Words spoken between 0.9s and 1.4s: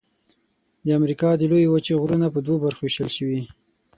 امریکا